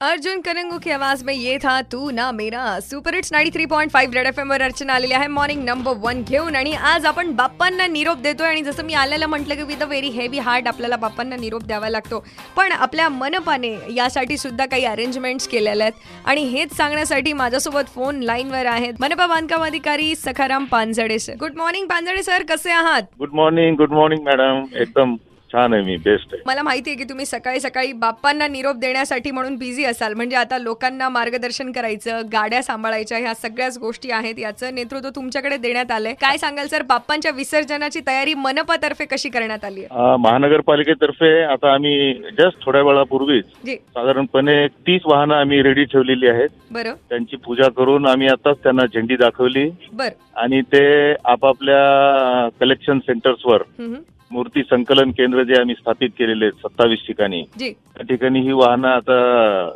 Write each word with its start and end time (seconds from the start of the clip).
अर्जुन 0.00 0.40
करंगू 0.40 0.78
की 0.78 0.90
आवाज 0.90 1.22
में 1.24 1.32
ये 1.34 1.56
था 1.58 1.80
तू 1.92 2.10
ना 2.10 2.30
मेरा। 2.32 2.78
Super 2.80 3.14
hits 3.14 3.32
93.5 3.32 4.14
red 4.14 4.26
F 4.26 4.38
M 4.38 4.50
वर 4.50 4.62
अर्चना 4.62 4.94
आलेली 4.94 5.14
आहे. 5.14 5.26
मॉर्निंग 5.28 5.64
नंबर 5.64 5.96
वन 6.02 6.22
घेऊन 6.22 6.56
आणि 6.56 6.72
आज 6.90 7.06
आपण 7.06 7.34
बाप्पांना 7.36 7.86
निरोप 7.86 8.18
देतोय 8.18 8.48
आणि 8.48 8.62
जसं 8.62 8.84
मी 8.84 8.94
आलेलं 8.94 9.26
म्हटलं 9.26 9.54
की 9.54 9.62
with 9.62 9.82
a 9.82 9.86
very 9.86 10.08
heavy 10.10 10.38
heart 10.38 10.68
आपल्याला 10.68 10.96
बाप्पांना 10.96 11.36
निरोप 11.36 11.64
द्यावा 11.64 11.88
लागतो. 11.88 12.24
पण 12.56 12.72
आपल्या 12.72 13.08
मनपाने 13.08 13.76
यासाठी 13.96 14.36
सुद्धा 14.36 14.66
काही 14.66 14.84
अरेंजमेंट्स 14.86 15.48
केलेल्या 15.48 15.86
आहेत. 15.86 16.00
आणि 16.24 16.44
हेच 16.50 16.76
सांगण्यासाठी 16.76 17.32
माझ्यासोबत 17.32 17.94
फोन 17.94 18.22
लाईनवर 18.22 18.66
आहेत 18.66 19.00
मनपा 19.00 19.26
बांधकाम 19.26 19.64
अधिकारी 19.64 20.14
Sakharam 20.16 20.64
Panjhade 20.72 21.18
sir 21.18 21.34
good 21.40 21.56
morning 21.56 21.86
Panjhade 21.88 22.22
sir 22.22 22.42
कसे 22.48 22.70
आहात? 22.72 23.02
Good 23.18 23.34
morning 23.34 23.76
good 23.76 23.92
morning 23.92 24.24
madam 24.26 24.64
एकदम 24.80 25.16
छान 25.52 25.72
आहे 25.72 25.82
मी 25.82 25.96
बेस्ट 25.96 26.28
आहे. 26.32 26.42
मला 26.46 26.62
माहिती 26.62 26.90
आहे 26.90 26.96
की 26.96 27.04
तुम्ही 27.04 27.26
सकाळी 27.26 27.60
सकाळी 27.60 27.92
बाप्पांना 27.92 28.48
निरोप 28.48 28.76
देण्यासाठी 28.76 29.30
म्हणून 29.30 29.56
बिझी 29.56 29.84
असाल. 29.84 30.14
म्हणजे 30.14 30.36
आता 30.36 30.58
लोकांना 30.58 31.08
मार्गदर्शन 31.08 31.72
करायचं 31.72 32.20
गाड्या 32.32 32.62
सांभाळायच्या 32.62 33.18
ह्या 33.18 33.34
सगळ्याच 33.34 33.78
गोष्टी 33.78 34.10
आहेत. 34.10 34.34
याचं 34.38 34.74
नेतृत्व 34.74 35.08
तुमच्याकडे 35.08 35.56
देण्यात 35.56 35.90
आलंय. 35.90 36.14
काय 36.14 36.36
सांगाल 36.36 36.66
सर? 36.66 36.82
बाप्पांच्या 36.82 37.30
विसर्जनाची 37.30 38.00
तयारी 38.06 38.34
मनपातर्फे 38.34 39.04
कशी 39.04 39.28
करण्यात 39.28 39.64
आली 39.64 39.80
आहे? 39.80 39.88
अं, 39.90 40.16
महानगरपालिकेतर्फे 40.18 41.42
आता 41.42 41.74
आम्ही 41.74 42.14
जस्ट 42.14 42.64
थोड्या 42.64 42.82
वेळापूर्वीच 42.82 43.44
जी. 43.66 43.76
साधारणपणे 43.76 44.66
तीस 44.68 45.02
वाहनं 45.04 45.34
आम्ही 45.34 45.62
रेडी 45.62 45.84
ठेवलेली 45.84 46.28
आहेत. 46.28 46.48
बरं. 46.70 46.92
त्यांची 47.08 47.36
पूजा 47.36 47.68
करून 47.70 48.06
आम्ही 48.06 48.26
आताच 48.28 48.56
त्यांना 48.62 48.86
झेंडी 48.86 49.16
दाखवली. 49.16 49.70
बर. 49.92 50.08
आणि 50.36 50.60
ते 50.60 51.12
आपापल्या 51.12 52.48
कलेक्शन 52.60 52.98
सेंटर्सवर 52.98 53.62
हम्म. 53.78 53.94
मूर्ती 54.30 54.62
संकलन 54.62 55.10
केंद्र 55.10 55.39
जे 55.42 55.60
आम्ही 55.60 55.74
स्थापित 55.74 56.08
केलेले 56.18 56.44
आहेत 56.44 56.66
सत्तावीस 56.66 56.98
ठिकाणी 57.06 57.42
जी. 57.58 57.70
त्या 57.70 58.06
ठिकाणी 58.06 58.40
ही 58.40 58.52
वाहनं 58.52 58.88
आता 58.88 59.18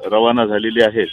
रवाना 0.07 0.47
झालेली 0.47 0.83
आहेत. 0.83 1.07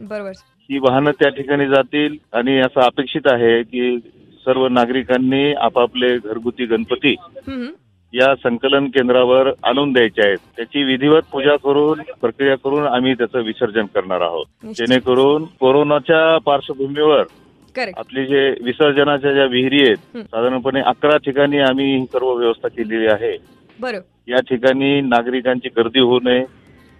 बरोबर. 0.00 0.30
ही 0.70 0.78
वाहनं 0.78 1.10
त्या 1.10 1.28
ठिकाणी 1.28 1.66
जातील 1.66 2.16
आणि 2.32 2.58
असं 2.58 2.80
अपेक्षित 2.80 3.26
आहे 3.26 3.62
की 3.62 3.98
सर्व 4.44 4.68
नागरिकांनी 4.68 5.52
आपापले 5.52 6.16
घरगुती 6.18 6.64
गणपती. 6.64 7.14
या 8.12 8.34
संकलन 8.34 8.86
केंद्रावर 8.86 9.50
आणून 9.62 9.92
द्यायचे 9.92 10.26
आहेत. 10.26 10.38
त्याची 10.56 10.82
विधिवत 10.82 11.22
पूजा 11.32 11.56
करून 11.56 12.00
प्रक्रिया 12.20 12.54
करून 12.54 12.86
आम्ही 12.86 13.14
त्याचं 13.14 13.40
विसर्जन 13.40 13.86
करणार 13.94 14.20
आहोत. 14.20 14.46
जेणेकरून 14.66 15.44
कोरोनाच्या 15.60 16.38
पार्श्वभूमीवर 16.38 17.24
आपली 17.96 18.26
जे 18.26 18.54
विसर्जनाच्या 18.64 19.32
ज्या 19.32 19.44
विहिरी 19.44 19.82
आहेत. 19.82 19.96
साधारणपणे 20.18 20.80
अकरा 20.80 21.16
ठिकाणी 21.16 21.58
आम्ही 21.58 21.96
ही 21.96 22.04
सर्व 22.04 22.32
व्यवस्था 22.32 22.68
केलेली 22.68 23.06
आहे. 23.06 23.36
या 24.28 24.40
ठिकाणी 24.40 25.00
नागरिकांची 25.00 25.68
गर्दी 25.68 26.00
होऊ 26.00 26.20
नये 26.22 26.44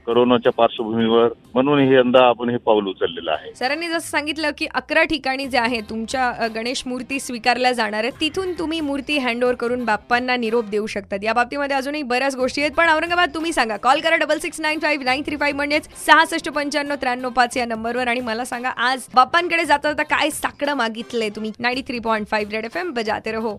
कोरोनाच्या 0.07 0.53
पार्श्वभूमीवर 0.53 1.29
म्हणून 1.55 1.79
हे 1.79 1.95
यंदा 1.95 2.21
आपण 2.29 2.51
हे 2.51 2.57
पाऊल 2.57 2.87
उचललेलं 2.87 3.31
आहे. 3.31 3.51
सरांनी 3.55 3.89
जसं 3.89 4.11
सांगितलं 4.11 4.51
की 4.59 4.67
अकरा 4.75 5.03
ठिकाणी 5.05 5.47
जे 5.47 5.59
आहे 5.59 5.81
तुमच्या 5.81 6.47
गणेश 6.55 6.83
मूर्ती 6.87 7.21
स्वीकारल्या 7.21 7.73
जाणार 7.73 8.05
आहेत. 8.05 8.13
तिथून 8.21 8.53
तुम्ही 8.53 8.81
मूर्ती 8.81 9.19
हँडओव्हर 9.19 9.57
करून 9.57 9.85
बाप्पांना 9.85 10.37
निरोप 10.37 10.65
देऊ 10.65 10.87
शकतात. 10.87 11.19
या 11.23 11.33
बाबतीमध्ये 11.33 11.77
अजूनही 11.77 12.03
बऱ्याच 12.03 12.37
गोष्टी 12.37 12.63
आहेत. 12.63 12.73
पण 12.73 12.89
औरंगाबाद 12.89 13.35
तुम्ही 13.35 13.53
सांगा. 13.53 13.77
कॉल 13.77 14.01
करा 14.01 14.17
double 14.17 14.39
six 14.39 14.61
nine 14.61 14.79
five 14.79 15.05
nine 15.05 15.23
three 15.27 15.37
five 15.37 15.57
म्हणजेच 15.57 15.89
सहासष्ट 16.07 16.49
पंच्याण्णव 16.49 16.95
त्र्याण्णव 17.01 17.31
पाच 17.31 17.57
या 17.57 17.67
नंबरवर 17.67 18.09
आणि 18.09 18.21
मला 18.21 18.45
सांगा 18.45 18.71
आज 18.89 19.07
बाप्पांकडे 19.15 19.65
जाता 19.65 19.93
जाता 19.93 20.17
काय 20.17 20.31
साकडं 20.31 20.75
मागितलंय 20.75 21.29
तुम्ही? 21.29 21.53
Ninety 21.59 21.83
three 21.89 21.99
point 21.99 22.27
five 22.27 22.53
red 22.53 22.65
F 22.65 22.77
M 22.77 22.93
बजाते 22.93 23.33
रहो. 23.33 23.57